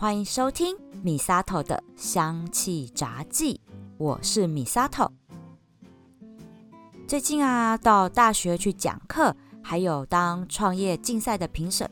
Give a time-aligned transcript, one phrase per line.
[0.00, 3.60] 欢迎收听米萨头的香气杂记，
[3.96, 5.10] 我是米萨头。
[7.08, 11.90] 最近啊，到大学去讲课，还有当创业竞赛的评审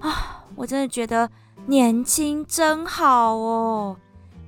[0.00, 1.30] 啊，我真的觉得
[1.66, 3.96] 年轻真好哦。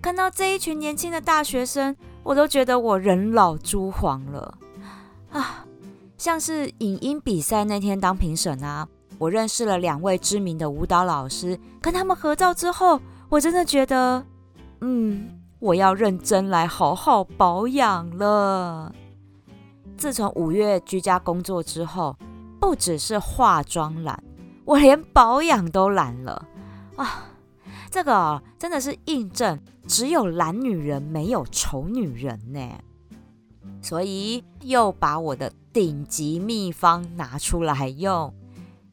[0.02, 4.58] 看到这一群年轻的大学生，我都觉得我人老珠黄了
[5.30, 5.64] 啊。
[6.18, 8.88] 像是影音比赛那天当评审啊。
[9.18, 14.24] 我认识了两位知名的舞蹈老师，跟他们合照之后，我真的觉得，
[14.80, 18.94] 嗯，我要认真来好好保养了。
[19.96, 22.16] 自从五月居家工作之后，
[22.60, 24.22] 不只是化妆懒，
[24.64, 26.46] 我连保养都懒了
[26.96, 27.24] 啊！
[27.90, 32.60] 这个真的是印证，只有懒女人没有丑女人呢。
[33.80, 38.34] 所以又把我的顶级秘方拿出来用。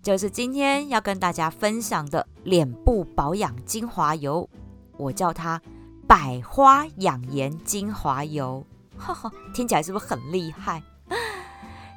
[0.03, 4.47] 就是今天要跟大家分享的脸部保养精华油，
[4.97, 5.61] 我叫它
[6.05, 8.65] 百花养颜精华油，
[8.97, 10.83] 哈哈，听起来是不是很厉害？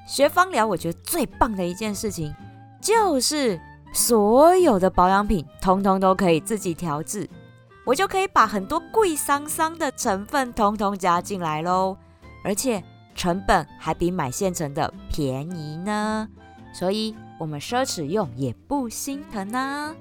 [0.07, 2.33] 学芳疗，我觉得最棒的一件事情，
[2.81, 3.61] 就是
[3.93, 7.29] 所有的保养品通通都可以自己调制，
[7.84, 11.97] 我就可以把很多贵桑桑的成分通通加进来喽，
[12.45, 12.81] 而且
[13.17, 16.29] 成本还比买现成的便宜呢，
[16.73, 17.17] 所以。
[17.39, 19.95] 我们奢侈用也不心疼呐。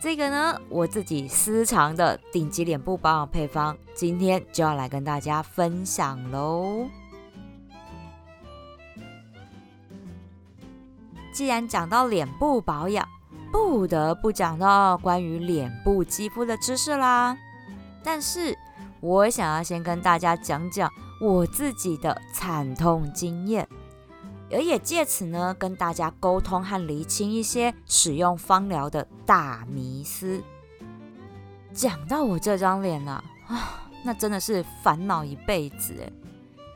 [0.00, 6.88] 这个呢，我自己私藏的顶级脸部保养配方，今天就要来跟大家分享喽。
[11.32, 13.08] 既然讲到脸部保养，
[13.52, 17.38] 不得不讲到关于脸部肌肤的知识啦。
[18.02, 18.58] 但是
[19.00, 23.66] 我想要先跟大家讲讲我自己的惨痛经验。
[24.52, 30.42] 而也借此呢，跟大家沟通和厘清一些使用芳疗的大迷思。
[31.72, 36.12] 讲到我这张脸啊，啊，那真的是烦恼一辈子诶，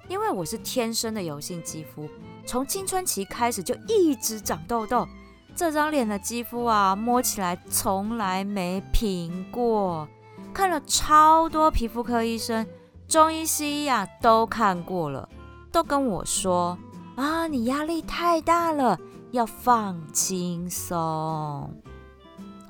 [0.09, 2.09] 因为我是天生的油性肌肤，
[2.47, 5.07] 从青春期开始就一直长痘痘，
[5.55, 10.09] 这张脸的肌肤啊，摸起来从来没平过，
[10.55, 12.67] 看了超多皮肤科医生、
[13.07, 15.29] 中医、西医啊，都看过了，
[15.71, 16.79] 都跟我说。
[17.17, 18.99] 啊，你压力太大了，
[19.33, 20.95] 要放轻松。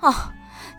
[0.01, 0.15] 哦，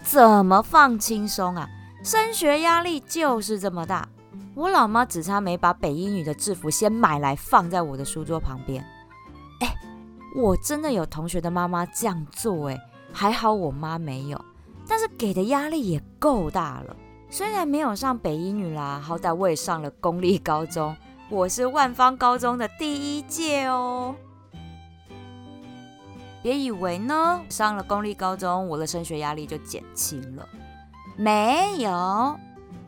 [0.03, 1.69] 怎么放轻松啊？
[2.03, 4.07] 升学压力就是这么大。
[4.55, 8.83] 我老妈只差没把北英女的制服先买来放在我的书桌旁边。
[9.59, 9.75] 哎，
[10.35, 12.79] 我真的有同学的妈妈这样做，哎，
[13.11, 14.45] 还好我妈没有。
[14.87, 16.95] 但是给的压力也够大了。
[17.29, 20.95] 虽然没有上北英女啦，好歹我也上了公立高中。
[21.29, 24.15] 我是万方高中的第一届哦，
[26.41, 30.47] 别以为呢，上了公立高中，我的升学压力就减轻了。
[31.17, 32.39] 没有，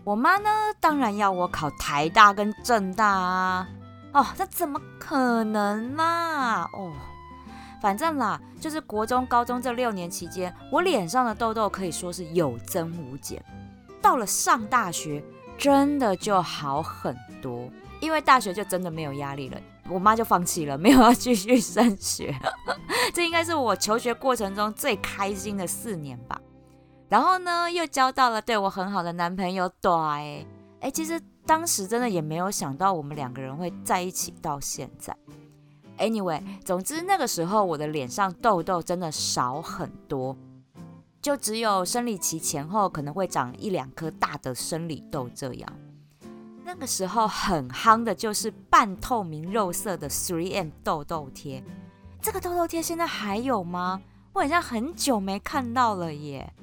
[0.05, 3.67] 我妈呢，当然要我考台大跟政大啊。
[4.13, 6.63] 哦，这怎么可能嘛？
[6.71, 6.94] 哦，
[7.81, 13.44] 反正啦，就是国中、高中这六年期间，我脸上的痘痘可以说是有增无减。
[14.01, 15.21] 到了上大学，
[15.57, 17.69] 真的就好很多。
[18.00, 22.33] 因为大学就真的没有压力了，我妈就放弃了，没有要继续升学。
[23.13, 26.39] 这应该是我求学过程中最开心的四年吧。
[27.09, 29.69] 然后呢，又交到了对我很好的男朋友。
[29.81, 29.91] 对，
[30.79, 35.13] 哎，其实当时真的也没有想到我们两个人会在一起到现在。
[35.97, 40.38] Anyway，总之那个时候我的脸上痘痘真的少很多，
[41.21, 45.69] 就只有生理期前后可能会长一两颗大的生理痘这样。
[46.72, 51.63] 那个时候很夯的就是半透明肉色的 3M 痘痘贴，
[52.22, 54.00] 这个痘痘贴现在还有吗？
[54.34, 56.53] 我好像很久没看到了耶。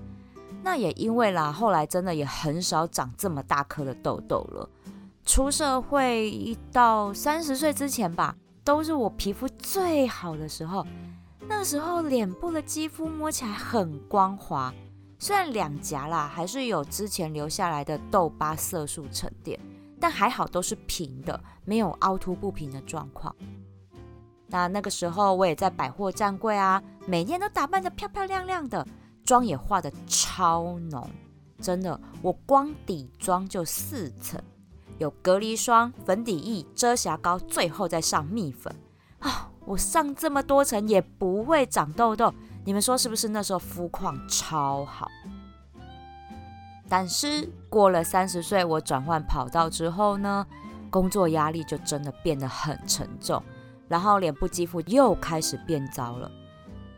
[0.62, 4.70] 那也因为啦，后来真的也很少长这么大颗的痘痘了。
[5.24, 10.86] 出社会一到三十岁之前吧，都是我皮肤最好的时候。
[11.48, 14.72] 那时候脸部的肌肤摸起来很光滑，
[15.18, 19.58] 虽然两颊啦还是有之前留下来的痘疤色素沉淀。
[20.00, 23.34] 但还好都是平的，没有凹凸不平的状况。
[24.48, 28.86] 那那个时候我也在百货站柜啊，每天都打扮的漂漂亮亮的，
[29.24, 31.08] 妆也化的超浓，
[31.60, 34.40] 真的，我光底妆就四层，
[34.98, 38.74] 有隔离霜、粉底液、遮瑕膏，最后再上蜜粉
[39.18, 39.50] 啊！
[39.64, 42.32] 我上这么多层也不会长痘痘，
[42.64, 43.26] 你们说是不是？
[43.26, 45.10] 那时候肤况超好。
[46.88, 50.46] 但是过了三十岁，我转换跑道之后呢，
[50.90, 53.42] 工作压力就真的变得很沉重，
[53.88, 56.30] 然后脸部肌肤又开始变糟了。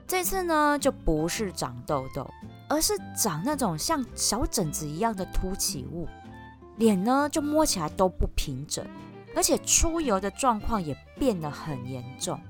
[0.06, 2.28] 这次呢，就不是长痘痘，
[2.68, 6.08] 而是长那种像小疹子一样的凸起物，
[6.76, 8.86] 脸呢就摸起来都不平整，
[9.34, 12.40] 而且出油的状况也变得很严重，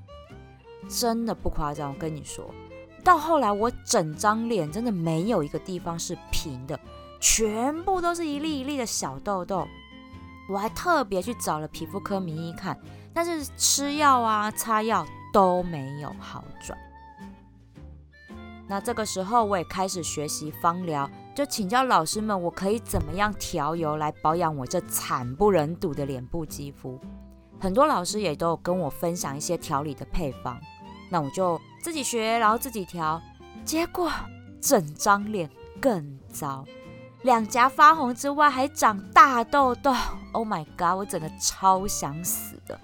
[0.89, 1.93] 真的不夸张。
[1.93, 2.45] 我跟你说，
[3.03, 6.79] 到后来我整张脸真的没有一个地方是平的，
[7.19, 9.67] 全部都是一粒一粒的小痘痘。
[10.49, 12.79] 我还特别去找了皮肤科名医看，
[13.13, 16.77] 但是吃药啊、擦药都没有好转。
[18.67, 26.99] 那这个时候我也开始学习芳疗，就请教老师们，我可以怎么样调油来保养我这惨不忍睹的脸部肌肤。
[27.59, 30.59] 很多老师也都有跟我分享一些调理的配方，
[31.09, 33.21] 那我就自己学，然后自己调，
[33.65, 34.11] 结果
[34.61, 35.49] 整张脸
[35.81, 36.65] 更糟。
[37.23, 39.93] 两颊发红之外，还长大痘痘。
[40.31, 40.95] Oh my god！
[40.95, 42.79] 我整个超想死的。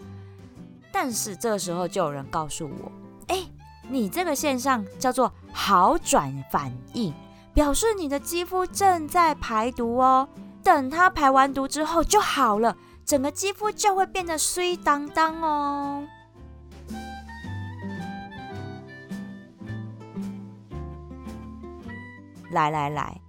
[0.91, 2.91] 但是这个时候就有人告诉我
[3.29, 3.47] ：“哎，
[3.87, 7.13] 你这个现象叫做好转反应，
[7.53, 10.27] 表示你的肌肤正在排毒哦。
[10.63, 16.03] 等它排完毒之后就好了，整个肌肤就会变得水当当哦。”
[22.49, 23.21] 来来来。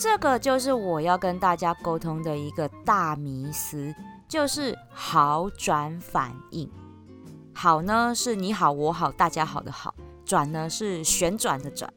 [0.00, 3.94] 这个就是我要跟大家沟通的一个大迷思，
[4.26, 6.66] 就是好转反应。
[7.52, 9.94] 好呢是你好我好大家好的好，
[10.24, 11.92] 转呢是旋转的转。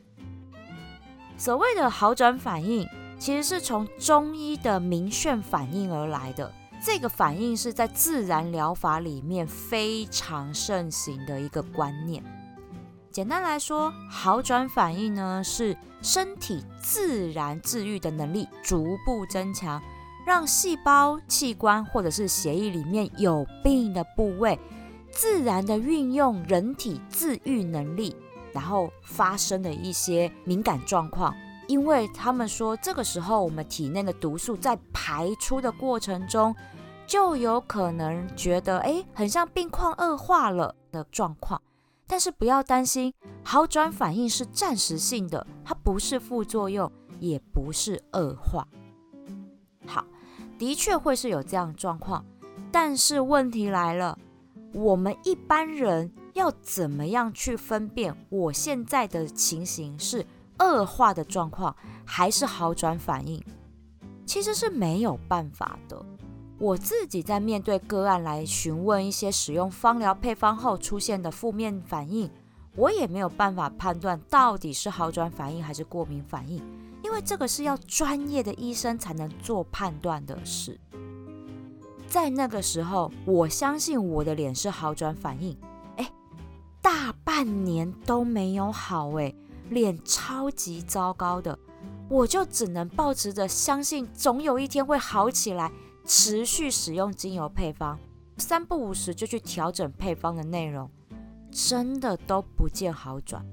[1.38, 2.86] 所谓的好转反应，
[3.18, 6.52] 其实是从中医的明眩反应而来的。
[6.86, 12.22] 这个反应是在自然疗法里面非常盛行的一个观念。
[13.14, 19.80] 简单来说，好转反应呢是身体自然治愈的能力逐步增强，
[20.26, 24.60] 让细胞、器官或者是血液里面有病的部位，
[25.12, 28.16] 自然的运用人体自愈能力，
[28.52, 31.32] 然后发生的一些敏感状况。
[31.68, 36.54] 因为他们说，这个时候我们体内的毒素在排出的过程中，
[37.06, 41.62] 就有可能觉得，哎，很像病况恶化了的状况。
[42.14, 43.12] 但是不要担心，
[43.44, 48.68] 好转反应是暂时性的，它不是副作用，也不是恶化。
[49.88, 50.06] 好，
[50.60, 52.24] 的确会是有这样状况，
[52.72, 54.16] 但是问题来了，
[54.74, 60.24] 我们一般人要怎么样去分辨我现在的情形是
[60.60, 61.76] 恶化的状况，
[62.06, 63.44] 还是好转反应？
[64.28, 66.00] 其实是没有办法的。
[66.64, 72.32] 我自己在面对个案来询问一些使用芳疗配方后出现的负面反应，
[72.78, 76.64] 我也没有办法判断到底是好转反应还是过敏反应，
[77.04, 80.80] 因为这个是要专业的医生才能做判断的事。
[82.08, 85.58] 在那个时候，我相信我的脸是好转反应，
[85.98, 86.10] 哎，
[86.82, 89.36] 大半年都没有好，哎，
[89.70, 91.60] 脸超级糟糕的，
[92.08, 95.70] 我就只能保持着相信总有一天会好起来。
[96.06, 97.98] 持续使用精油配方，
[98.38, 100.90] 三不五时就去调整配方的内容，
[101.50, 103.46] 真的都不见好转。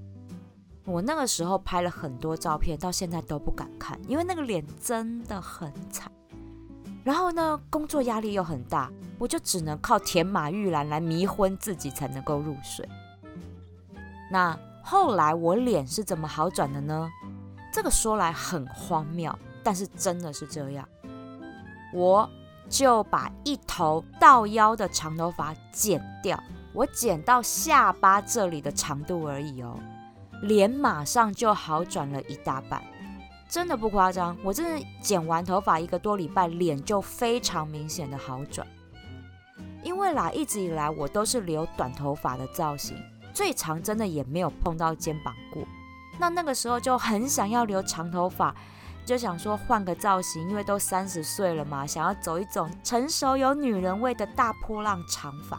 [0.84, 6.10] 我那个时候拍了很多照片，到现在都不敢看，因为那个脸真的很惨。
[7.04, 12.88] 然后呢，工作压力又很大，我就只能靠甜马玉兰来迷昏自己才能够入睡。
[14.32, 17.08] 那后来我脸是怎么好转的呢？
[17.72, 20.88] 这个说来很荒谬，但是真的是这样，
[21.94, 22.28] 我。
[22.70, 26.40] 就把一头到腰的长头发剪掉，
[26.72, 29.76] 我剪到下巴这里的长度而已哦，
[30.42, 32.80] 脸马上就好转了一大半，
[33.48, 34.36] 真的不夸张。
[34.44, 38.64] 我真的剪完头发一个多礼拜，脸就非常明显的好转。
[39.82, 42.96] 因为啦，一直以来我都是留短头发的造型，
[43.34, 45.62] 最长真的也没有碰到肩膀过。
[46.20, 48.54] 那那个时候就很想要留长头发。
[49.10, 55.58] 就想说换个造型，因为都三十岁了嘛，想要走一种成熟有女人味的大波浪长发。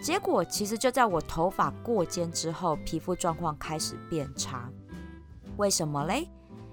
[0.00, 4.70] 结果其实就在我头发过肩之后，皮肤状况开始变差。
[5.56, 6.30] 为什么嘞？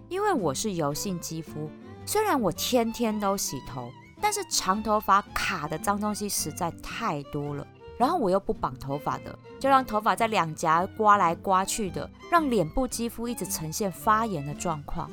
[0.09, 1.71] 因为我是油性肌肤，
[2.05, 3.89] 虽然我天天都洗头，
[4.21, 7.65] 但是长头发卡的脏东西实在太多了。
[7.97, 15.09] 然后我又不绑头发的，就让头发在两颊刮来刮去的，让脸部肌肤一直呈现发炎的状况。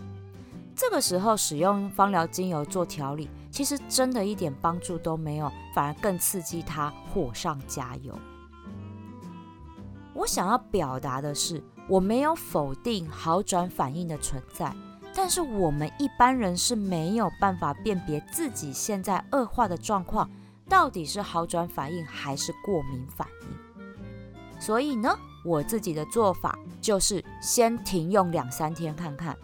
[0.76, 8.14] 这个时候使用芳疗精油做调理，其实真的一点帮助都没有，反而更刺激它火上加油。
[10.12, 14.70] 我想要表达的是，我没有否定好转反应的存在，
[15.14, 20.30] 但是我们一般人是没有办法辨别自己现在恶化的状况
[20.68, 24.60] 到底是好转反应还是过敏反应。
[24.60, 29.34] 所以呢，我自己的做法就是先停用两三天看看。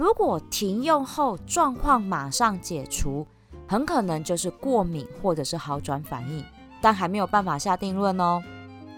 [0.00, 3.26] 如果停用后状况马上解除，
[3.68, 6.42] 很可能就是过敏或者是好转反应，
[6.80, 8.42] 但还没有办法下定论哦。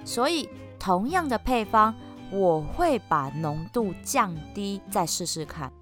[0.05, 1.93] 所以同样的配方，
[2.31, 5.73] 我会把浓度降低再试试看。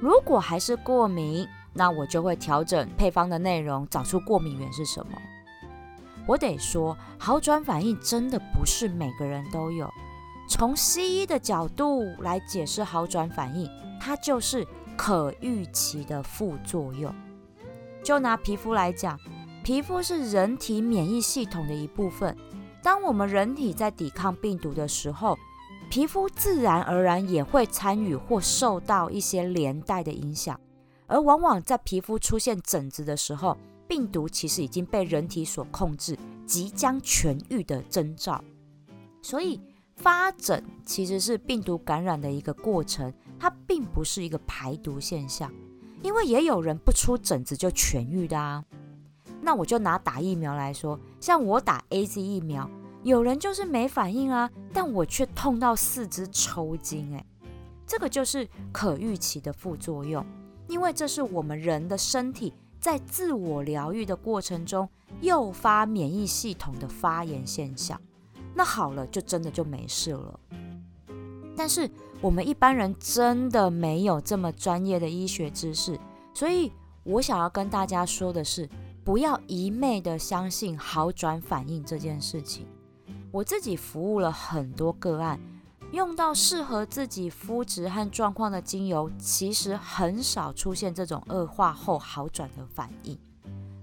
[0.00, 5.12] 如果还是过敏，那我就会调整配方的内容，找出过敏源是什么。
[6.26, 9.86] 我得说，好转反应真的不是每个人都有。
[10.48, 13.68] 从西医的角度来解释好转反应，
[14.00, 17.12] 它就是可预期的副作用。
[18.02, 19.18] 就拿皮肤来讲，
[19.62, 22.36] 皮肤是人体免疫系统的一部分。
[22.82, 25.38] 当我们人体在抵抗病毒的时候，
[25.88, 30.60] 皮肤自然而然也会参与或受到一些连带的影响。
[31.06, 33.56] 而往往在皮肤出现疹子的时候，
[33.88, 38.44] 病毒其实已经被人体所控制，即将痊愈的征兆。
[39.22, 39.58] 所以
[39.96, 45.52] 发疹其实是病毒感染的一个过程，它并不是一个排毒现象。
[46.02, 48.64] 因为也有人不出疹子就痊愈的啊。
[49.40, 52.68] 那我就拿打疫苗来说，像我打 A Z 疫苗，
[53.02, 57.24] 有人就是没反应啊，但我却痛到四肢抽筋，哎，
[57.86, 60.24] 这个就是可预期的副作用。
[60.66, 64.88] 因为这是我们人的身体在自我疗愈的过程中
[65.20, 68.00] 诱发免疫系统的发炎现象。
[68.54, 70.40] 那好了，就真的就没事了。
[71.56, 75.98] 但是我们一般人真的没有这么专业的医学知识，
[76.32, 76.70] 所以
[77.02, 78.68] 我想要跟大家说的是，
[79.04, 82.66] 不要一昧的相信好转反应这件事情。
[83.30, 85.38] 我自己服务了很多个案。
[85.92, 93.16] 用到适合自己肤质和状况的精油，其实很少出现这种恶化后好转的反应。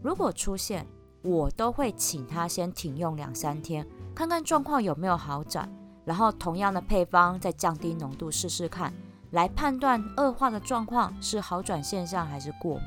[0.01, 0.85] 如果出现，
[1.21, 5.67] 我都会请他先停用两三天，看看状况有没有好转，
[6.05, 8.93] 然后同样的配方再降低浓度试试看，
[9.31, 12.83] 来判断恶化的状况是好转现象还是过敏。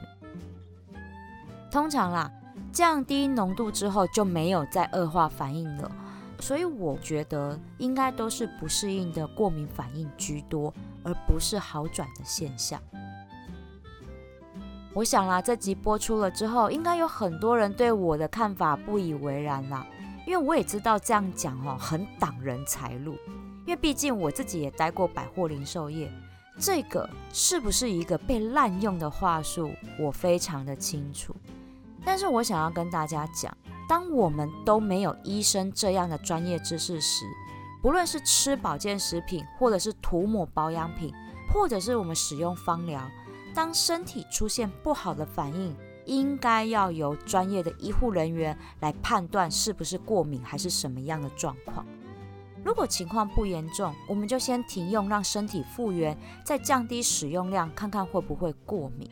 [1.71, 2.31] 通常啦，
[2.71, 5.91] 降低浓度之后就没有再恶化反应了。
[6.41, 12.79] 所以我觉得应该都是不适应的过敏反应居多，而不是好转的现象。
[14.93, 19.87] 我想啦，这集播出了之后，应该有很多人对我的看法不以为然啦，
[20.27, 23.17] 因为我也知道这样讲哦很挡人财路，
[23.67, 26.11] 因为毕竟我自己也待过百货零售业，
[26.59, 31.35] 这个是不是一个被滥用的话术，我非常的清楚。
[32.05, 33.57] 但是我想要跟大家讲。
[33.87, 37.27] 当我们都没有医生这样的专业知识时，
[37.83, 41.13] 不论是吃保健食品，或者是涂抹保养品，
[41.53, 43.07] 或者是我们使用芳疗，
[43.55, 51.85] 当身体出现不好的反应，应该要由专业的医护人员来判断是不是过敏还是什么样的状况。
[52.65, 59.09] 如果情况不严重，我们就先停用，让身体复原，再降低使用量，看看会不会过敏。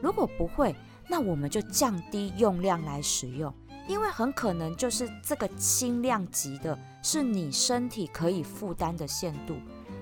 [0.00, 0.74] 如果不会，
[1.08, 3.52] 那我们就降低用量来使用。
[3.88, 9.54] 因为很可能就是这个轻量级的，是你身体可以负担的限度，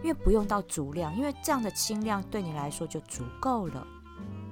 [0.02, 3.86] 因为不用到足量，因为这样的轻量对你来说就足够了。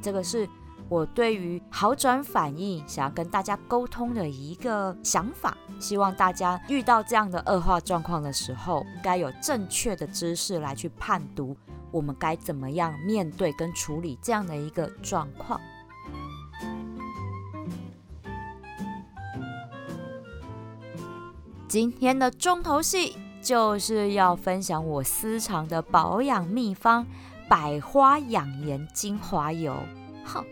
[0.02, 0.46] 这个是
[0.92, 11.56] 我对于好转反应想要跟大家沟通的一个想法，希望大家遇到这样的恶化状况的时候，该有正确的知识来去判读，
[11.90, 15.58] 我们该怎么样面对跟处理这样的一个状况。
[21.66, 27.06] 今天的重头戏就是要分享我私藏的保养秘方——
[27.48, 29.74] 百花养颜精华油。
[30.24, 30.44] 哼，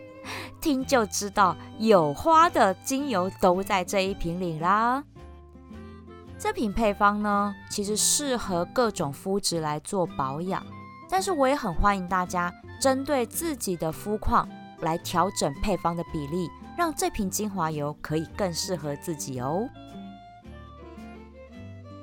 [0.61, 5.03] 听就知道有花的精油都在这一瓶里啦。
[6.39, 10.65] 这瓶配方呢，其实适合各种肤质来做保养，
[11.09, 14.49] 但是我也很欢迎大家针对自己的肤况
[14.81, 16.49] 来调整配方的比例，
[16.79, 19.69] 让这瓶精华油可以更适合自己哦。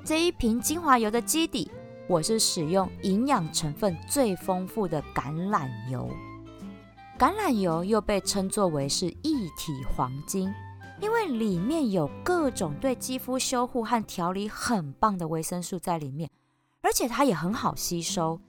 [0.04, 1.70] 这一瓶精华油的基底，
[2.06, 6.08] 我是使用营养成分最丰富的橄榄油。
[7.18, 10.54] 橄榄油又被称作为是一体黄金，
[11.00, 16.30] 因为里面有各种对肌肤修护和调理很棒的维生素在里面，
[16.80, 18.40] 而且它也很好吸收。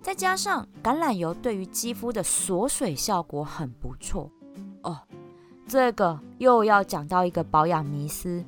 [0.00, 4.30] 再加上橄榄油对于肌肤的锁水效果很不错
[4.84, 5.00] 哦。
[5.66, 8.44] 这个又要讲到一个保养迷思：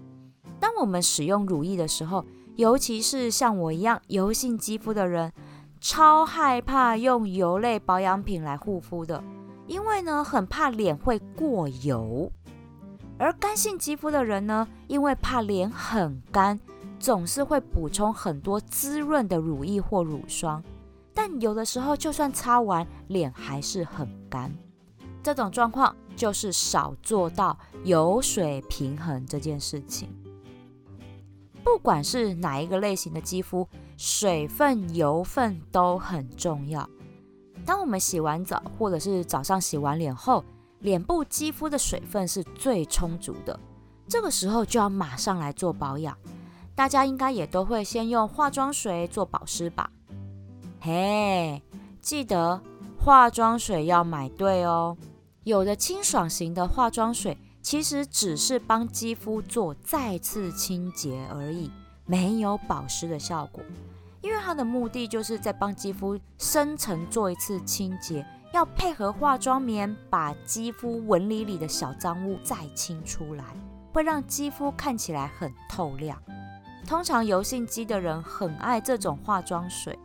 [0.60, 2.24] 当我们使用乳液的时候。
[2.56, 5.32] 尤其是像我一样油性肌肤的人，
[5.80, 9.20] 超害怕用油类保养品来护肤的，
[9.66, 12.30] 因为呢很怕脸会过油。
[13.16, 16.59] 而干性肌肤的人呢，因为怕脸很干，
[16.99, 20.62] 总是会补充很多滋润的乳液或乳霜。
[21.14, 24.52] 但有的时候就算擦完，脸还是很干。
[25.23, 30.09] 这种状况就是少做到油水平衡这件事情。
[31.62, 33.66] 不管是哪一个类型的肌肤，
[33.97, 36.87] 水分、油分都很重要。
[37.64, 40.44] 当我们洗完澡，或者是早上洗完脸后，
[40.80, 43.59] 脸部肌肤的水分是最充足的，
[44.09, 46.16] 这个时候就要马上来做保养。
[46.75, 49.90] 大家应该也都会先用化妆水做保湿吧？
[50.80, 51.62] 嘿，
[52.00, 52.61] 记得
[52.99, 54.97] 化妆水要买对哦。
[55.44, 57.37] 有的清爽型的化妆水。
[57.64, 61.71] 其实只是帮肌肤做再次清洁而已，
[62.04, 63.64] 没有保湿的效果。
[64.24, 73.44] 因为它的目的就是在帮肌肤深层做一次清洁，要配合化妆棉把肌肤纹理里的小脏物再清出来，
[73.92, 76.18] 会让肌肤看起来很透亮。
[76.86, 79.98] 通常油性肌的人很爱这种化妆水，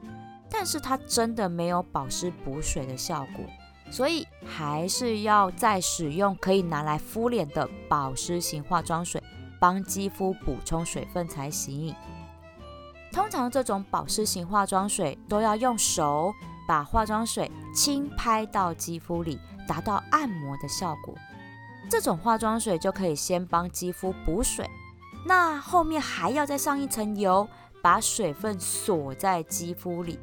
[0.50, 3.46] 但是它真的没有保湿补水的效果。
[3.90, 9.24] 所以还是要再使用可以拿来敷脸的保湿型化妆水，
[9.62, 11.96] 帮肌肤补充水分才行。
[13.12, 16.34] 通常这种保湿型化妆水都要用手
[16.68, 21.16] 把化妆水轻拍到肌肤里，达到按摩的效果。
[21.90, 24.70] 这种化妆水就可以先帮肌肤补水，
[25.26, 27.48] 那后面还要再上一层油，
[27.82, 30.20] 把水分锁在肌肤里。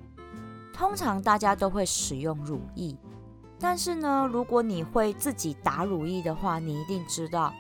[0.73, 2.97] 通常大家都会使用乳液。
[3.59, 7.53] 但是呢，如果你会自己打乳液的话，你一定知道，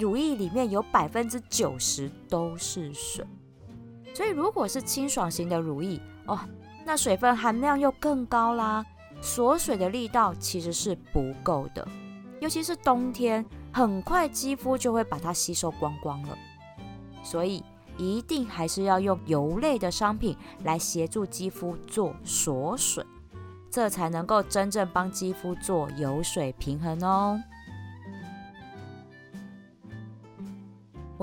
[0.00, 3.24] 乳液里面有百分之九十都是水。
[4.14, 6.38] 所以如果是清爽型的乳液哦，
[6.86, 8.86] 那水分含量又更高啦，
[9.20, 11.86] 锁水的力道其实是不够的。
[12.40, 16.38] 尤其是冬天，很快肌肤就会把它吸收光光了。
[17.22, 17.64] 所以
[17.96, 23.04] 一定还是要用油类的商品来协助肌肤做锁水。
[23.70, 27.40] 这才能够真正帮肌肤做油水平衡哦。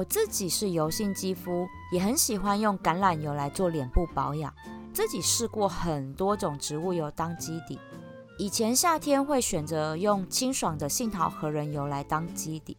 [0.01, 4.51] 我自己是油性肌肤，也很喜欢用橄榄油来做脸部保养。
[4.91, 7.79] 自己试过很多种植物油当基底，
[8.39, 12.75] 以前夏天会选择用清爽的杏桃核仁油来当基底，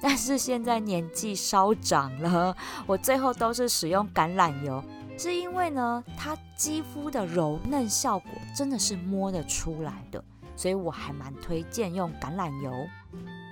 [0.00, 2.56] 但是现在年纪稍长了，
[2.86, 4.82] 我最后都是使用橄榄油。
[5.18, 10.24] 是因为呢，它肌肤的柔嫩效果真的是摸得出来的，
[10.56, 12.72] 所以我还蛮推荐用橄榄油。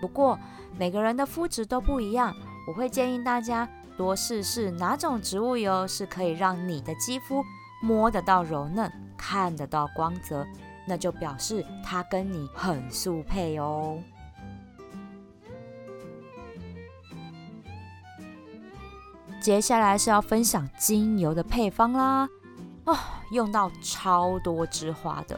[0.01, 0.39] 不过
[0.79, 2.35] 每个人的肤质都不一样，
[2.71, 7.45] 我会建议大家多试试哪种植物油是可以让你的肌肤
[7.83, 10.47] 摸得到柔嫩、看得到光泽，
[10.87, 14.01] 那就表示它跟你很速配哦。
[19.43, 22.29] 接下来是要分享精油的配方啦，
[22.85, 22.97] 哦，
[23.33, 25.37] 用到超多枝花的，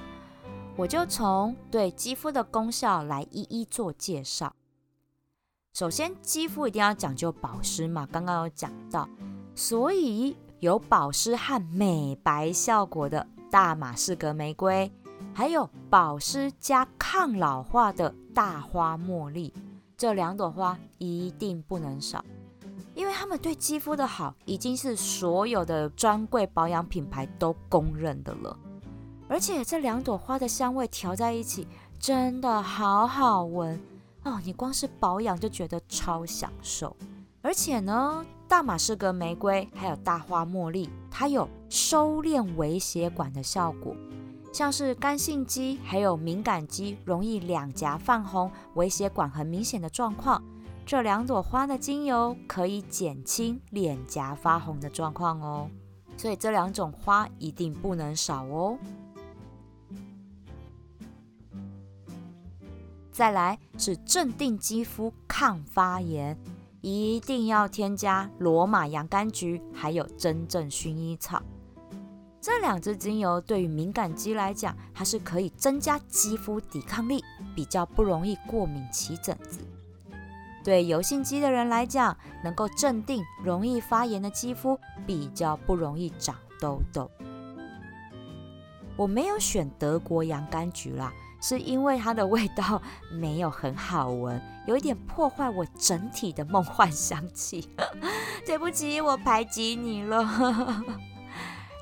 [0.76, 4.54] 我就从对肌肤的功效来一一做介绍。
[5.72, 9.08] 首先，肌肤一定要讲究保湿嘛，刚刚有讲到，
[9.54, 14.92] 所以有保湿和美白效果的大马士革玫瑰，
[15.32, 19.50] 还有保湿加抗老化的大花茉莉，
[19.96, 22.22] 这两朵花一定不能少。
[22.94, 28.54] 因为他们对肌肤的好，已经是所有的专柜保养品牌都公认的了。
[29.26, 31.66] 而且这两朵花的香味调在一起，
[31.98, 33.80] 真的好好闻
[34.24, 34.40] 哦！
[34.44, 36.96] 你光是保养就觉得超享受。
[37.40, 43.96] 而且呢，大马士革玫瑰还有大花茉莉，它有收敛微血管的效果，
[44.52, 50.40] 像是干性肌还有敏感肌容易两颊泛红、微血管很明显的状况。
[50.86, 55.68] 这两朵花的精油可以减轻脸颊发红的状况哦，
[56.16, 58.78] 所以这两种花一定不能少哦。
[63.12, 66.36] 再来是镇定肌肤、抗发炎，
[66.80, 71.42] 一定要添加罗马洋甘菊，还有真正薰衣草。
[72.40, 77.22] 这两支精油对于敏感肌来讲，它是可以增加肌肤抵抗力，
[77.54, 79.60] 比较不容易过敏起疹子。
[80.64, 87.10] 对油性肌的人来讲，能够镇定容易发炎的肌肤，比较不容易长痘痘。
[88.96, 92.80] 我没有选德国洋甘菊啦，是因为它的味道
[93.12, 97.68] 没有很好闻，有一点破坏我整体的梦幻香气。
[98.46, 100.82] 对不起，我排挤你了。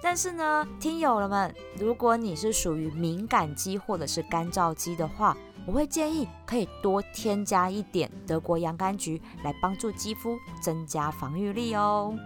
[0.03, 12.17] 但是呢，听友了们，如果你是属于敏感肌或者是干燥肌的话，我会建议可以多添加一点德国洋甘菊，来帮助肌肤增加防御力哦。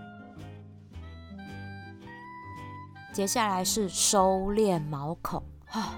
[3.13, 5.95] 接下来是收敛毛孔啊，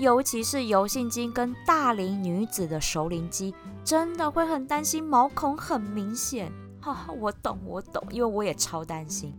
[0.00, 6.50] 尤其是油性肌跟大龄女子的熟龄肌，真的会很担心毛孔很明显。
[6.80, 9.38] 哈，我懂，我懂，因为我也超担心。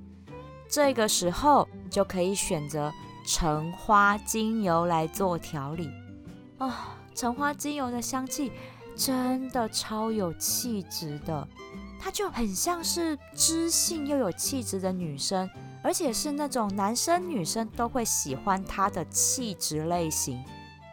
[0.70, 2.94] 这个时候就可以选择
[3.26, 5.90] 橙花精油来做调理
[6.60, 8.52] 啊，橙花精油的香气
[8.96, 11.48] 真的超有气质的，
[12.00, 15.50] 它就很像是知性又有气质的女生。
[15.84, 20.44] 而且是那种男生女生都会喜欢它的气质类型，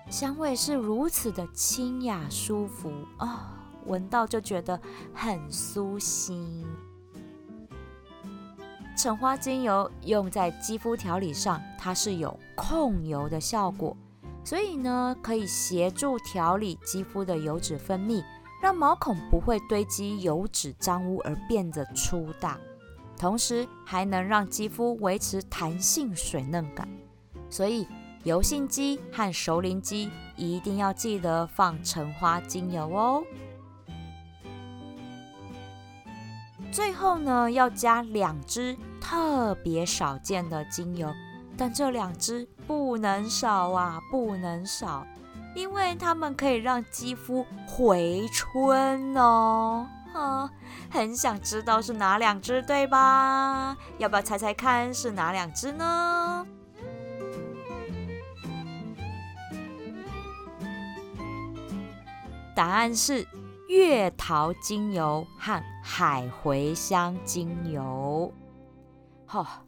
[0.08, 3.54] 香味是如此的清雅舒服啊，
[3.86, 4.80] 闻到就觉得
[5.12, 6.66] 很舒心。
[8.96, 13.96] 橙花精油用在肌肤调理上，它是有控油的效果，
[14.42, 18.24] 所以呢可以协助调理肌肤的油脂分泌，
[18.60, 22.58] 让毛孔不会堆积油脂脏污而变得粗大。
[23.18, 26.88] 同时还能让肌肤维持弹性水嫩感，
[27.50, 27.86] 所以
[28.22, 33.24] 油性肌和熟龄肌一定要记得放橙花精油哦。
[36.70, 41.12] 最后呢，要加两支特别少见的精油，
[41.56, 45.04] 但这两支不能少啊，不能少，
[45.56, 49.88] 因为它们可以让肌肤回春哦。
[50.14, 50.50] 啊，
[50.90, 53.76] 很想知道是哪两只，对吧？
[53.98, 56.46] 要不要猜猜看是哪两只呢？
[62.54, 63.24] 答案是
[63.68, 68.32] 月桃精油和海茴香精油。
[69.26, 69.62] 哈，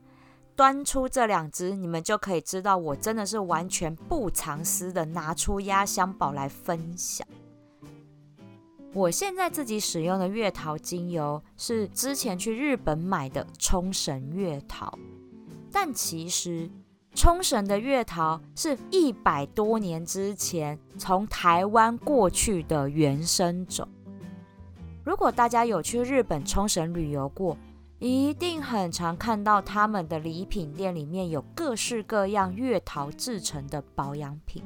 [0.56, 7.24] 端出这两支，你们就可以知道我真的是完全不藏私的拿出压箱宝来分享。
[8.92, 14.92] 我现在自己使用的月桃精油是之前去日本买的冲绳月桃，
[15.70, 16.68] 但其实
[17.14, 23.86] 冲绳的月桃是一百多年之前从台湾过去的原生种。
[25.04, 27.56] 如果大家有去日本冲绳旅游过，
[28.00, 34.64] 一定很常看到他们的礼品店里面有各式各样月桃制成的保养品。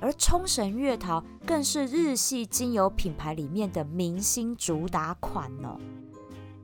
[0.00, 5.78] 而冲绳月桃更是日系精油品牌里面的明星主打款哦。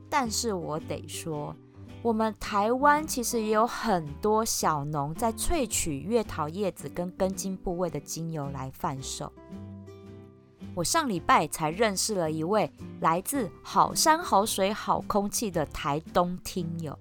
[0.09, 1.55] 但是我得说，
[2.01, 9.31] 我们台湾其实也有很多小农在萃取月桃叶子跟根茎部位的精油来贩售。
[10.75, 16.97] 我上礼拜才认识了一位来自好山好水好空气的台东听友，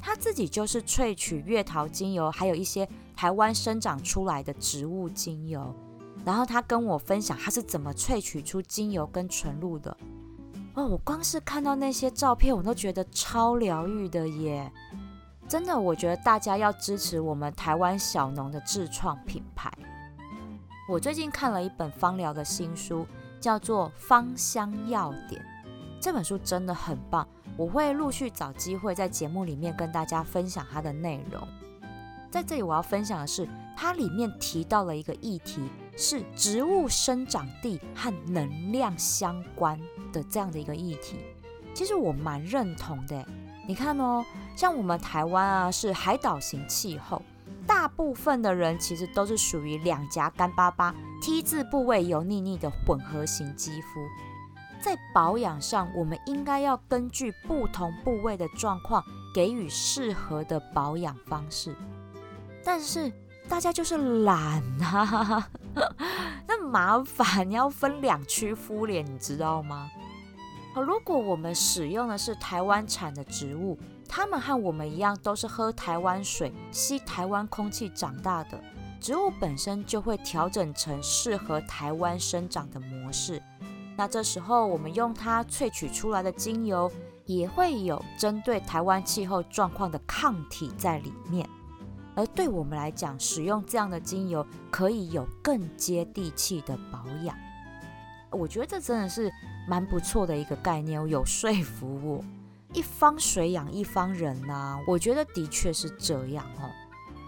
[0.00, 2.88] 他自己就是萃取月桃精油，还有一些。
[3.16, 5.74] 台湾生长出来的植物精油，
[6.24, 9.94] 然后他跟我分享他是怎么萃取出精油跟纯露的。
[10.72, 14.72] 哦，我光是看到那些照片，我都觉得超疗愈的耶！
[15.46, 19.70] 真的，我觉得大家要支持我们台湾小农的自创品牌。
[20.88, 23.06] 我最近看了一本芳疗的新书，
[23.38, 25.42] 叫做《芳香要点》，
[26.00, 31.46] 这本书真的很棒，我会陆续找机会在节目里面跟大家分享它的内容。
[32.30, 39.78] 在这里，我要分享的是，它里面提到了一个议题，是植物生长地和能量相关
[40.10, 41.18] 的这样的一个议题。
[41.74, 43.22] 其实我蛮认同的。
[43.68, 44.24] 你看哦，
[44.56, 47.20] 像我们台湾啊，是海岛型气候，
[47.66, 54.00] 大部分的人其实都是属于两颊干巴巴、T 字部位油腻腻的混合型肌肤。
[54.80, 61.74] 在保养上，我们应该要根据不同部位的状况，给予适合的保养方式。
[62.64, 63.12] 但是
[63.48, 65.48] 大家就是懒啊，
[66.46, 69.90] 那麻烦，你要分两区敷脸，你知道吗？
[70.74, 78.60] 好，如果我们使用的是台湾产的植物，它们和我们一样都是喝台湾水、吸台湾空气长大的
[79.00, 83.42] 植物，本身就会调整成适合台湾生长的模式。
[84.00, 86.90] 那这时候我们用它萃取出来的精油，
[87.26, 91.46] 也会有针对台湾气候状况的抗体在里面。
[92.14, 97.36] 而对我们来讲，使用这样的精油可以有更接地气的保养。
[98.30, 99.30] 我觉得这真的是
[99.68, 102.24] 蛮不错的一个概念，有说服我。
[102.72, 106.70] 一方水养一方人呐，我觉得的确是这样哦。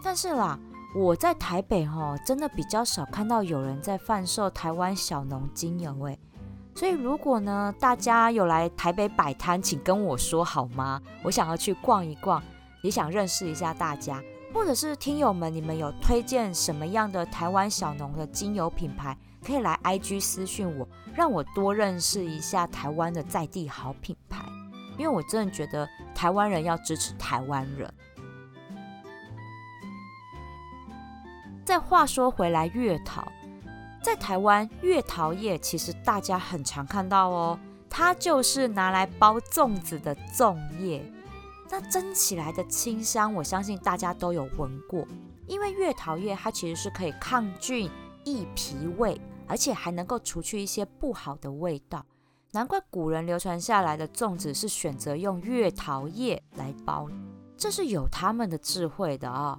[0.03, 0.59] 但是啦，
[0.97, 6.19] 我在台北哈，真的比较少看到有人在贩售台湾小农精油诶。
[6.75, 11.01] 所以如果呢，大家有来台北摆摊，请跟我说好吗？
[11.23, 12.43] 我想要去逛一逛，
[12.83, 14.23] 也想认识一下大家。
[14.55, 24.45] 或者是听友们，你们有推荐什么样的台湾小农的精油品牌，可以来 IG 私讯我，让我多认识一下台湾的在地好品牌。
[24.99, 27.93] 因为我真的觉得台湾人要支持台湾人。
[31.65, 33.27] 再话说回来，月桃
[34.03, 41.03] 在台湾，月桃叶其实大家很常看到哦，它就是拿来包粽子的粽叶。
[41.71, 45.07] 那蒸起来的清香，我相信大家都有闻过。
[45.47, 47.89] 因为月桃叶它其实是可以抗菌、
[48.25, 52.05] 益脾胃，而且还能够除去一些不好的味道。
[52.51, 57.09] 难怪古人流传下来的粽子是选择用月桃叶来包，
[57.57, 59.59] 这是有他们的智慧的啊。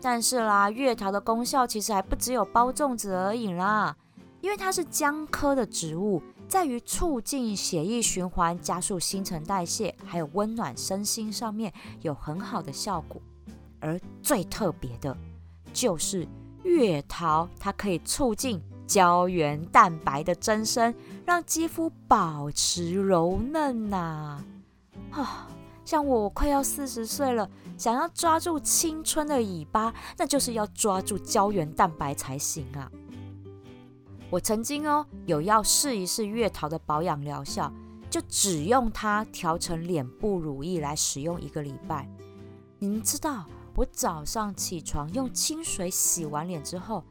[0.00, 3.96] 但是啦，月桃的功效其实还不只有包粽子而已啦，
[4.40, 6.22] 因为它是姜科的植物。
[6.48, 13.22] 在于促进血液循环、加速新陈代谢，还有温暖身心上面有很好的效果。
[13.78, 15.16] 而最特别的，
[15.72, 16.26] 就是
[16.64, 20.92] 月桃，它可以促进胶原蛋白的增生，
[21.24, 24.44] 让肌肤保持柔嫩呐。
[25.12, 25.46] 啊，
[25.84, 27.48] 像我快要四十岁了，
[27.80, 32.92] 想要抓住青春的尾巴，那就是要抓住胶原蛋白才行啊。
[34.28, 37.72] 我曾经哦有要试一试月桃的保养疗效，
[38.10, 42.06] 就只用它调成脸部乳液来使用一个礼拜。
[42.78, 47.02] 你们知道，我早上起床用清水洗完脸之后，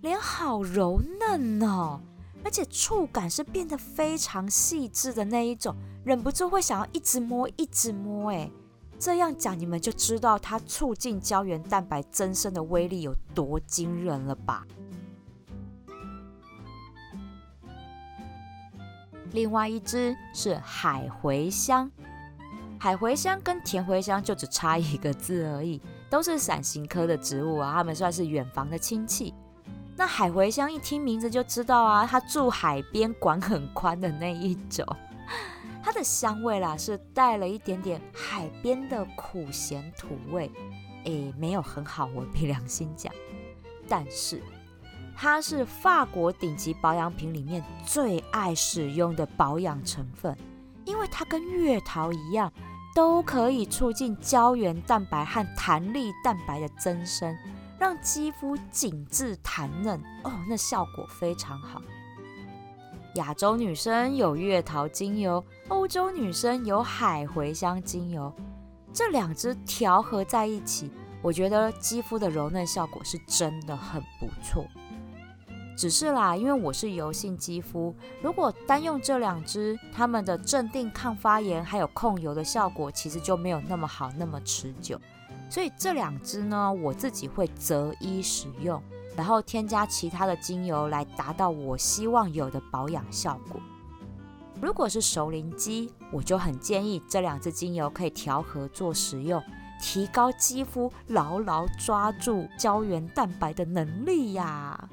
[0.00, 2.00] 脸好柔嫩哦，
[2.42, 5.76] 而且触感是变得非常细致的那一种，
[6.06, 8.30] 忍不住会想要一直摸一直摸。
[8.30, 8.50] 哎，
[8.98, 14.66] 这样讲你们就知道它促进胶原蛋白增生的威力有多惊人了吧？
[19.32, 21.90] 另外一支是海茴香，
[22.78, 29.34] 海茴香跟甜茴香就只差一个字而已，都是伞形科的植物啊，它们算是远房的亲戚。
[29.94, 34.86] 那海茴香一听名字就知道啊，它住海边，管很宽的那一种。
[35.86, 40.50] 它的香味啦是带了一点点海边的苦咸土味，
[41.04, 43.14] 诶，没有很好闻，凭良心讲，
[43.88, 44.42] 但是。
[45.14, 50.36] 它是法国顶级保养品里面最爱使用的保养成分，
[50.84, 52.52] 因为它跟月桃一样，
[52.92, 57.38] 都可以促进胶原蛋白和弹力蛋白的增生，
[57.78, 61.80] 让肌肤紧致弹嫩哦，那效果非常好。
[63.16, 68.32] 亚洲女生有月桃精油，欧洲女生有海茴香精油，
[68.92, 70.90] 这两支调和在一起，
[71.22, 74.66] 我觉得肌肤的柔嫩效果是真的很不错。
[75.78, 85.00] 只是啦，因为我是油性肌肤，如果单用这两支，它们的镇定、抗发炎还有控油的效果，其实就没有那么好、那么持久。
[85.50, 88.82] 所以这两支呢，我自己会择一使用，
[89.16, 93.60] 然后添加其他的精油来达到我希望有的保养效果。
[94.60, 99.42] 如果是熟龄肌，我就很建议这两支精油可以调和做使用，
[99.80, 104.88] 提高肌肤牢牢抓住胶原蛋白的能力呀。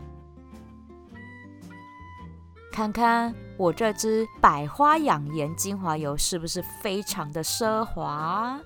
[2.71, 8.59] 看看我这支百花养颜精华油是不是非常的奢华？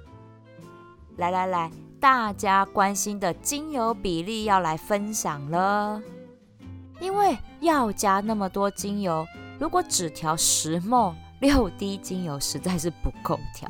[1.18, 6.02] 来来来，大家关心的精油比例要来分享了。
[7.00, 9.26] 因为要加那么多精油，
[9.60, 13.70] 如果只调十沫六滴精油实在是不够调，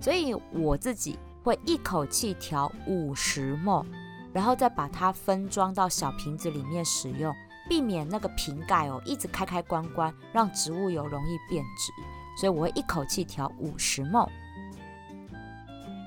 [0.00, 3.84] 所以我自己会一口气调五十沫，
[4.32, 7.34] 然后再把它分装到小瓶子里面使用。
[7.66, 11.92] 避免那个瓶盖哦一直开开关关，让植物油容易变质，
[12.38, 14.30] 所以我会一口气调五十沫。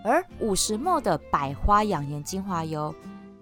[0.08, 2.96] 而五十沫的百花养颜精华油，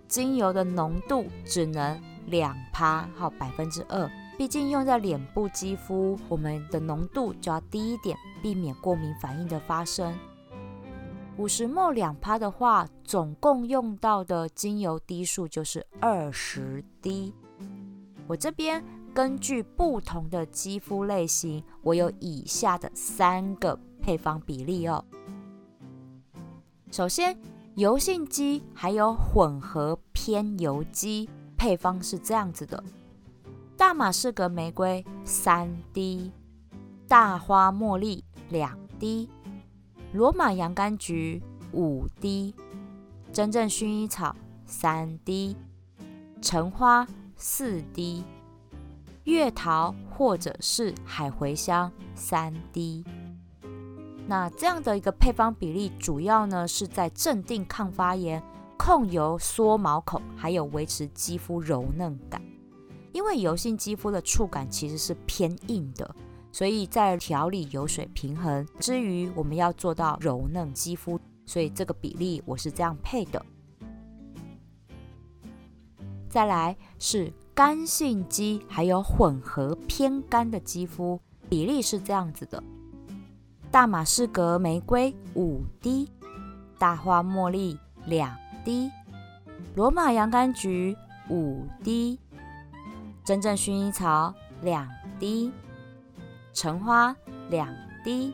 [0.07, 4.09] 精油的浓度只能两趴，好百分之二。
[4.35, 10.17] 毕竟用在脸部肌肤，我们的浓度就要低一点，避免过敏反应的发生。
[11.37, 17.31] 五十沫两趴的话，总共用到的精油滴数就是二十滴。
[18.25, 25.05] 我这边根据不同的肌肤类型，我有以下的三个配方比例哦。
[26.91, 27.37] 首先，
[27.75, 32.83] 油性肌还有混合偏油肌配方是这样子的：
[33.75, 36.31] 大马士革玫瑰三滴，
[37.07, 39.29] 大花茉莉两滴，
[40.13, 41.41] 罗马洋甘菊
[41.73, 42.53] 五滴，
[43.33, 45.55] 真正薰衣草三滴，
[46.41, 47.07] 橙花。
[47.37, 48.23] 四滴
[49.25, 53.03] 月桃或者是海茴香三滴，
[54.27, 58.41] 那这样的一个配方比例，主要呢是在镇定、抗发炎、
[58.77, 62.41] 控油、缩毛孔，还有维持肌肤柔嫩感。
[63.11, 66.15] 因为油性肌肤的触感其实是偏硬的，
[66.51, 73.45] 所以在调理油水平衡之余，我们要做到柔嫩肌肤，所以这个比例我是这样配的。
[76.27, 82.61] 再来是干性肌，还有混合偏干的肌肤，比例是这样子的：
[83.75, 86.09] 大马士革玫瑰五滴，
[86.79, 88.33] 大花茉莉两
[88.63, 88.89] 滴，
[89.75, 90.95] 罗马洋甘菊
[91.29, 92.17] 五滴，
[93.25, 94.87] 真正薰衣草两
[95.19, 95.51] 滴，
[96.53, 97.13] 橙花
[97.49, 97.67] 两
[98.01, 98.33] 滴，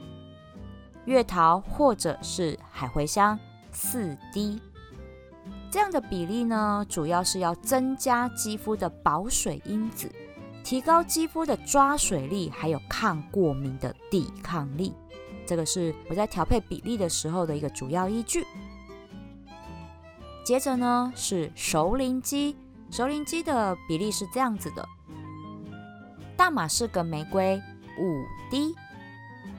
[1.06, 3.40] 月桃或者是海茴香
[3.72, 4.62] 四滴。
[5.72, 10.08] 这样的比例呢，主要是要增加肌肤的保水因子，
[10.64, 14.94] 提高肌肤的抓水力，还有抗过敏的抵抗力。
[15.52, 18.48] 这个是我在调配比例的时候的一个主要依据。
[20.46, 22.56] 接着呢是熟龄肌，
[22.90, 24.88] 熟龄肌的比例是这样子的：
[26.38, 27.62] 大马士革玫瑰
[28.00, 28.74] 五滴，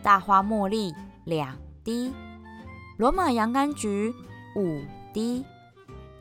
[0.03, 0.95] 大花茉莉
[1.27, 2.11] 两滴，
[2.97, 4.15] 罗马洋甘菊
[4.57, 5.45] 五滴。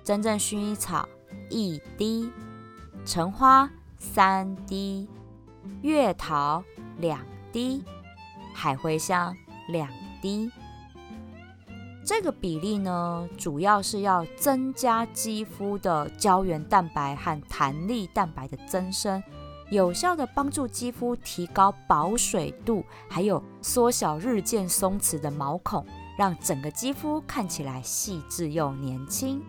[0.04, 1.08] 真正薰衣草
[1.50, 2.30] 一滴，
[3.06, 5.08] 橙花三滴，
[5.82, 6.62] 月桃
[6.98, 7.22] 两
[7.54, 7.82] 滴，
[8.54, 9.34] 海茴香
[9.72, 9.90] 两
[10.22, 10.52] 滴。
[12.04, 19.22] 这个比例呢，主要是要增加肌肤的胶原蛋白和弹力蛋白的增生，
[19.70, 25.86] 有效的帮助肌肤提高保水度，还有缩小日渐松弛的毛孔，
[26.18, 29.42] 让整个肌肤看起来细致又年轻。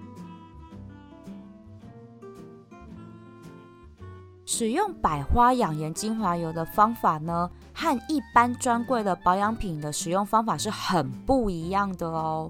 [4.44, 7.50] 使用百花养颜精华油的方法呢，
[7.83, 12.49] 和一般专柜的保养品的使用方法是很不一样的哦。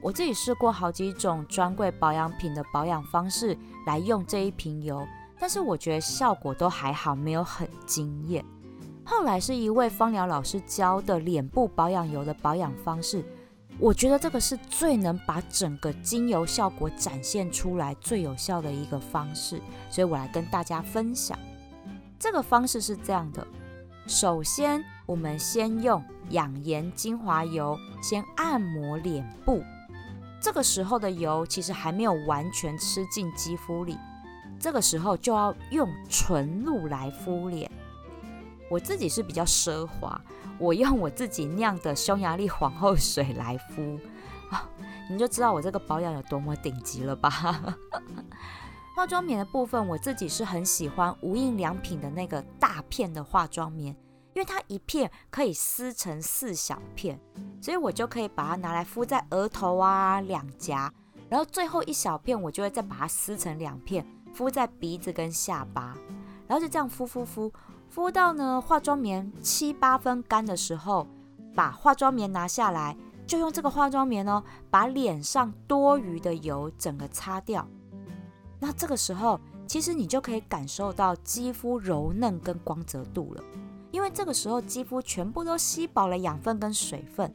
[0.00, 5.04] 我自己试过好几种专柜保养品的保养方式来用这一瓶油，
[5.40, 8.44] 但是我觉得效果都还好，没有很惊艳。
[9.04, 13.24] 后来是一位芳疗老师教的脸部保养油的保养方式。
[13.80, 21.36] 我觉得这个是最能把整个精油效果展现出来最有效的一个方式，所以我来跟大家分享。
[22.16, 23.44] 这个方式是这样的：
[24.06, 29.62] 首先，我们先用养颜精华油先按摩脸部，
[30.40, 33.96] 这个时候的油其实还没有完全吃进肌肤里，
[34.58, 37.70] 这个时候就要用纯露来敷脸。
[38.70, 40.20] 我自己是比较奢华。
[40.58, 43.98] 我用我自己酿的匈牙利皇后水来敷，
[45.10, 47.76] 你就知道我这个保养有多么顶级了吧？
[49.02, 53.92] 化妆棉的部分，我自己是很喜欢无印良品的那个大片的化妆棉，
[54.32, 57.18] 因为它一片可以撕成四小片，
[57.60, 60.94] 所以我就可以把它拿来敷在额头啊、两颊，
[61.28, 65.98] 然后最后一小片我就会再把它撕成两片敷在鼻子跟下巴，
[66.46, 67.52] 然后就这样敷敷敷。
[67.88, 71.08] 敷到呢化妆棉七八分干的时候，
[71.56, 77.66] 把化妆棉拿下来，就用这个化妆棉哦，把脸上多余的油整个擦掉。
[78.64, 83.42] 那这个时候，其实你就可以感受到肌肤柔嫩跟光泽度了，
[83.90, 87.34] 因为这个时候肌肤全部都吸饱了养分跟水分。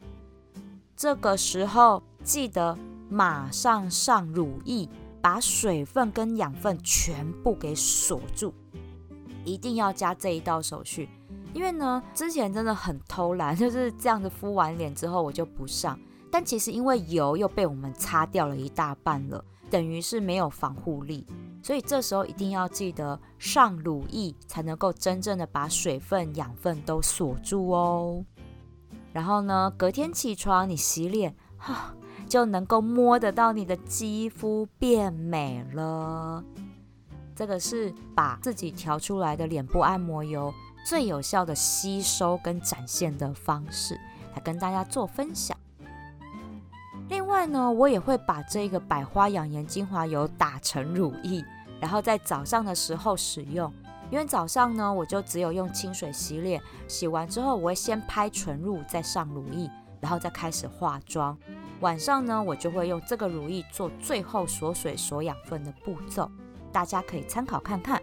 [0.96, 2.74] 这个时候记得
[3.10, 4.88] 马上上乳液，
[5.20, 8.54] 把水分跟养分全部给锁住。
[9.44, 11.10] 一定要加这一道手续，
[11.52, 16.00] 因为呢，之前真的很偷懒， 就是这样子敷完脸之后我就不上，
[16.32, 21.26] 但其实因为油又被我们擦掉了一大半了，等于是没有防护力，
[21.62, 28.24] 所以这时候一定要记得上乳液，才能够真正的把水分、养分都锁住哦。
[29.12, 31.94] 然后呢，隔天起床你洗脸，哈，
[32.28, 36.44] 就能够摸得到你的肌肤变美了。
[37.34, 40.52] 这个是把自己调出来的脸部按摩油
[40.84, 43.98] 最有效的吸收跟展现的方式，
[44.34, 45.56] 来跟大家做分享。
[47.08, 51.44] 另外呢，我也会把这个百花养颜精华油打成乳液，
[51.80, 53.72] 然后在早上的时候使用。
[54.10, 61.36] 因为早上呢，我就只有用清水洗脸，洗完之后我会先拍纯露，再上乳液，然后再开始化妆。
[61.80, 66.30] 晚上呢，我就会用这个乳液做最后锁水锁养分的步骤。
[66.72, 68.02] 大家可以参考看看。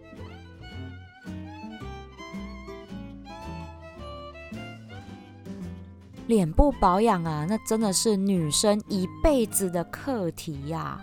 [6.27, 10.99] 脸部保养啊，那真的是女生一辈子的课题呀。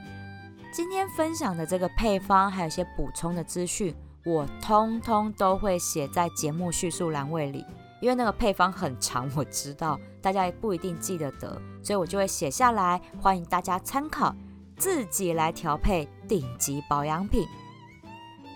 [0.72, 3.94] 今天分享的这个配方，还有一些补充的资讯，
[4.24, 7.64] 我通通都会写在节目叙述栏位里。
[8.00, 14.34] 因为那个配方很长，我知道大家也不一定记得得，所以我就会写下来，欢迎大家参考。
[14.76, 17.46] 自己来调配顶级保养品，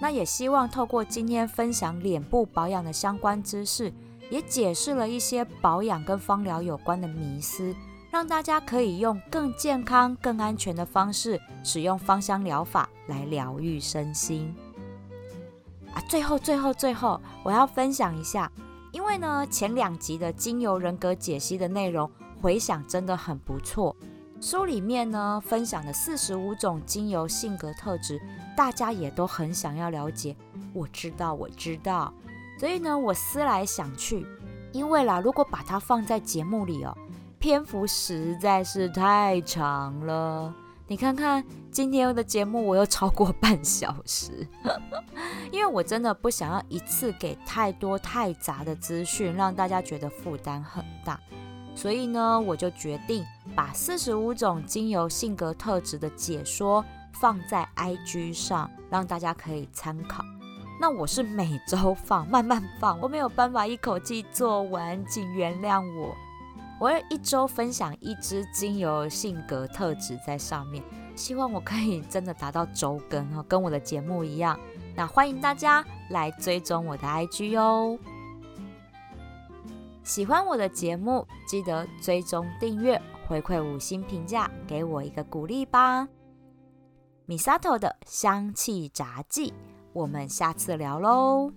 [0.00, 3.92] 那也希望透过今天分享脸部保养的相关知识，
[4.30, 7.74] 也解释了一些保养跟芳疗有关的迷思，
[8.10, 14.54] 让大家可以用更健康、更安全的方式使用芳香疗法来疗愈身心。
[15.92, 18.50] 啊，最后、最后、最后，我要分享一下，
[18.92, 22.10] 因为呢，前两集的精油人格解析的内容
[22.42, 23.94] 回响真的很不错。
[24.38, 28.20] 书里面呢分享的四十五种精油性格特质，
[28.54, 30.36] 大家也都很想要了解。
[30.74, 32.12] 我知道，我知道。
[32.58, 34.26] 所以呢，我思来想去，
[34.72, 36.96] 因为啦，如果把它放在节目里哦，
[37.38, 40.54] 篇幅实在是太长了。
[40.88, 44.46] 你看看今天的节目，我又超过半小时，
[45.50, 51.18] 因为我真的不想要一次给太多太杂的资讯，让大家觉得负担很大。
[51.74, 56.82] 所以呢，我就决定把四十五种精油性格特质的解说
[57.12, 60.24] 放在 IG 上，让大家可以参考。
[60.78, 66.14] 那我是每周放，慢慢放，我没有办法一口气做完，请原谅我。
[66.78, 74.58] 我会一周分享一支精油性格特质在上面，希望我可以真的达到周更哦，跟我的节目一样。
[74.94, 77.98] 那欢迎大家来追踪我的 IG 哦。
[80.04, 86.06] 喜欢我的节目，记得追踪订阅，回馈五星评价，给我一个鼓励吧。
[87.24, 89.52] 米萨头的香气杂技，
[89.96, 91.50] 我们下次聊喽。